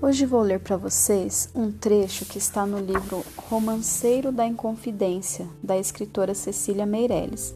Hoje 0.00 0.26
vou 0.26 0.42
ler 0.42 0.60
para 0.60 0.76
vocês 0.76 1.48
um 1.54 1.72
trecho 1.72 2.26
que 2.26 2.36
está 2.36 2.66
no 2.66 2.78
livro 2.78 3.24
Romanceiro 3.34 4.30
da 4.30 4.46
Inconfidência, 4.46 5.48
da 5.62 5.78
escritora 5.78 6.34
Cecília 6.34 6.84
Meirelles. 6.84 7.54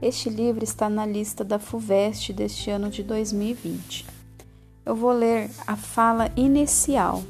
Este 0.00 0.30
livro 0.30 0.64
está 0.64 0.88
na 0.88 1.04
lista 1.04 1.44
da 1.44 1.58
FUVEST 1.58 2.32
deste 2.32 2.70
ano 2.70 2.88
de 2.88 3.02
2020. 3.02 4.06
Eu 4.84 4.96
vou 4.96 5.12
ler 5.12 5.50
a 5.66 5.76
fala 5.76 6.30
inicial. 6.34 7.22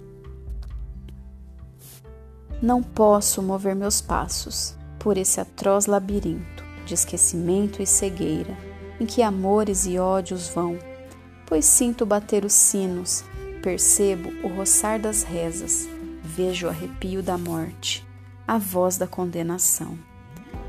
Não 2.63 2.81
posso 2.81 3.43
mover 3.43 3.75
meus 3.75 4.01
passos 4.01 4.77
por 5.01 5.19
esse 5.19 5.41
atroz 5.41 5.87
labirinto 5.87 6.63
de 6.87 6.95
esquecimento 6.95 7.83
e 7.83 7.87
cegueira, 7.87 8.57
em 9.01 9.05
que 9.05 9.21
amores 9.21 9.85
e 9.85 9.99
ódios 9.99 10.49
vão, 10.49 10.79
pois 11.45 11.65
sinto 11.65 12.07
bater 12.07 12.45
os 12.45 12.53
sinos 12.53 13.25
Percebo 13.65 14.31
o 14.43 14.49
roçar 14.49 15.01
das 15.01 15.23
rezas, 15.23 15.89
vejo 16.23 16.67
o 16.67 16.69
arrepio 16.69 17.23
da 17.23 17.39
morte, 17.39 18.07
a 18.47 18.59
voz 18.59 18.99
da 18.99 19.07
condenação. 19.07 19.99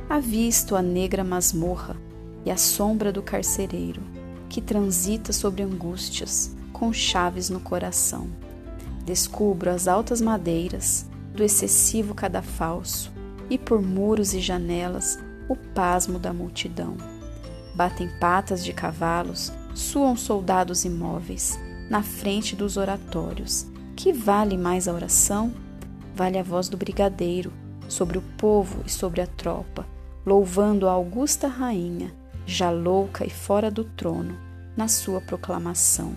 Avisto 0.09 0.77
a 0.77 0.81
negra 0.81 1.21
masmorra 1.21 1.97
e 2.45 2.49
a 2.49 2.55
sombra 2.55 3.11
do 3.11 3.21
carcereiro, 3.21 4.01
que 4.47 4.61
transita 4.61 5.33
sobre 5.33 5.61
angústias, 5.61 6.55
com 6.71 6.93
chaves 6.93 7.49
no 7.49 7.59
coração. 7.59 8.29
Descubro 9.03 9.71
as 9.71 9.89
altas 9.89 10.21
madeiras 10.21 11.05
do 11.33 11.43
excessivo 11.43 12.15
cadafalso 12.15 13.11
e 13.49 13.57
por 13.57 13.81
muros 13.81 14.33
e 14.33 14.39
janelas 14.39 15.19
o 15.49 15.55
pasmo 15.57 16.17
da 16.17 16.31
multidão. 16.31 16.95
Batem 17.75 18.07
patas 18.21 18.63
de 18.63 18.71
cavalos, 18.71 19.51
suam 19.73 20.15
soldados 20.15 20.85
imóveis, 20.85 21.59
na 21.89 22.01
frente 22.01 22.55
dos 22.55 22.77
oratórios. 22.77 23.67
Que 23.95 24.11
vale 24.11 24.57
mais 24.57 24.87
a 24.87 24.93
oração? 24.93 25.53
Vale 26.13 26.37
a 26.37 26.43
voz 26.43 26.69
do 26.69 26.77
brigadeiro 26.77 27.51
sobre 27.87 28.17
o 28.17 28.21
povo 28.37 28.83
e 28.85 28.89
sobre 28.89 29.21
a 29.21 29.27
tropa, 29.27 29.85
louvando 30.25 30.87
a 30.87 30.91
augusta 30.91 31.47
rainha, 31.47 32.13
já 32.45 32.69
louca 32.71 33.25
e 33.25 33.29
fora 33.29 33.69
do 33.69 33.83
trono, 33.83 34.37
na 34.75 34.87
sua 34.87 35.21
proclamação. 35.21 36.13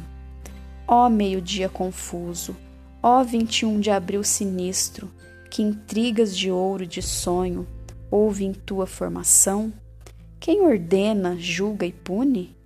Ó 0.87 1.09
meio-dia 1.09 1.69
confuso, 1.69 2.57
ó 3.03 3.23
21 3.23 3.81
de 3.81 3.91
abril 3.91 4.25
sinistro, 4.25 5.11
que 5.51 5.63
intrigas 5.63 6.37
de 6.37 6.51
ouro 6.51 6.85
e 6.85 6.87
de 6.87 7.03
sonho 7.03 7.67
houve 8.11 8.45
em 8.45 8.53
tua 8.53 8.87
formação? 8.87 9.73
Quem 10.41 10.63
ordena, 10.63 11.37
julga 11.39 11.85
e 11.87 11.93
pune? 11.93 12.57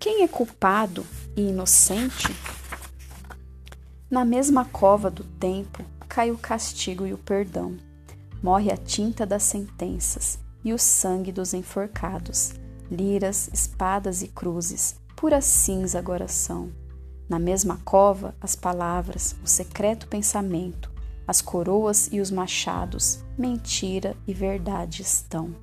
Quem 0.00 0.22
é 0.22 0.28
culpado 0.28 1.04
e 1.36 1.48
inocente? 1.48 2.28
Na 4.08 4.24
mesma 4.24 4.64
cova 4.64 5.10
do 5.10 5.24
tempo 5.24 5.84
cai 6.08 6.30
o 6.30 6.38
castigo 6.38 7.04
e 7.04 7.12
o 7.12 7.18
perdão. 7.18 7.76
Morre 8.40 8.70
a 8.70 8.76
tinta 8.76 9.26
das 9.26 9.42
sentenças 9.42 10.38
e 10.64 10.72
o 10.72 10.78
sangue 10.78 11.32
dos 11.32 11.52
enforcados. 11.52 12.52
Liras, 12.88 13.50
espadas 13.52 14.22
e 14.22 14.28
cruzes, 14.28 14.94
pura 15.16 15.40
cinza 15.40 15.98
agora 15.98 16.28
são. 16.28 16.72
Na 17.28 17.40
mesma 17.40 17.80
cova, 17.84 18.36
as 18.40 18.54
palavras, 18.54 19.34
o 19.42 19.48
secreto 19.48 20.06
pensamento, 20.06 20.92
as 21.26 21.42
coroas 21.42 22.08
e 22.12 22.20
os 22.20 22.30
machados, 22.30 23.18
mentira 23.36 24.16
e 24.28 24.32
verdade 24.32 25.02
estão. 25.02 25.56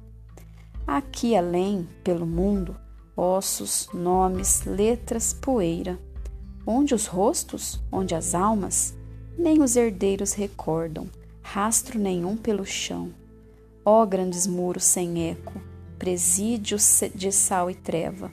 Aqui 0.85 1.37
além, 1.37 1.87
pelo 2.03 2.25
mundo, 2.25 2.75
ossos, 3.15 3.89
nomes, 3.93 4.63
letras, 4.65 5.33
poeira. 5.33 5.99
Onde 6.65 6.93
os 6.93 7.05
rostos, 7.05 7.81
onde 7.91 8.15
as 8.15 8.33
almas, 8.33 8.95
nem 9.37 9.61
os 9.61 9.75
herdeiros 9.75 10.33
recordam, 10.33 11.07
rastro 11.41 11.99
nenhum 11.99 12.35
pelo 12.35 12.65
chão. 12.65 13.13
Ó 13.83 14.05
grandes 14.05 14.47
muros 14.47 14.83
sem 14.83 15.29
eco, 15.29 15.61
presídios 15.99 17.01
de 17.13 17.31
sal 17.31 17.69
e 17.69 17.75
treva, 17.75 18.31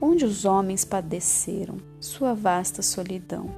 onde 0.00 0.24
os 0.24 0.44
homens 0.44 0.84
padeceram 0.84 1.78
sua 1.98 2.34
vasta 2.34 2.82
solidão. 2.82 3.50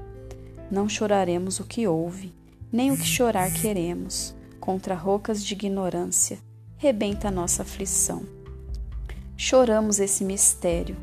Não 0.71 0.89
choraremos 0.89 1.59
o 1.59 1.65
que 1.65 1.87
houve, 1.87 2.33
nem 2.73 2.93
o 2.93 2.97
que 2.97 3.05
chorar 3.05 3.53
queremos, 3.53 4.35
contra 4.61 4.95
rocas 4.95 5.45
de 5.45 5.55
ignorância, 5.55 6.39
rebenta 6.77 7.29
a 7.29 7.31
nossa 7.31 7.63
aflição. 7.63 8.34
Choramos 9.37 9.99
esse 9.99 10.25
mistério, 10.25 10.97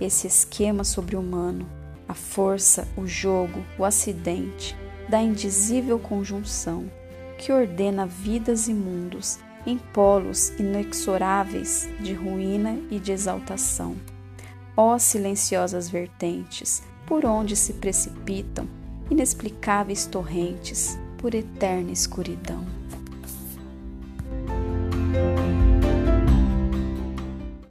esse 0.00 0.26
esquema 0.26 0.84
sobre-humano, 0.84 1.68
a 2.08 2.14
força, 2.14 2.88
o 2.96 3.06
jogo, 3.06 3.62
o 3.78 3.84
acidente 3.84 4.74
da 5.08 5.20
indizível 5.20 5.98
conjunção 5.98 6.90
que 7.38 7.52
ordena 7.52 8.06
vidas 8.06 8.68
e 8.68 8.74
mundos 8.74 9.38
em 9.66 9.76
polos 9.76 10.48
inexoráveis 10.58 11.86
de 12.00 12.14
ruína 12.14 12.78
e 12.90 12.98
de 12.98 13.12
exaltação. 13.12 13.96
Ó 14.74 14.98
silenciosas 14.98 15.88
vertentes, 15.88 16.82
por 17.06 17.26
onde 17.26 17.54
se 17.54 17.74
precipitam 17.74 18.66
inexplicáveis 19.10 20.06
torrentes 20.06 20.98
por 21.18 21.34
eterna 21.34 21.92
escuridão. 21.92 22.64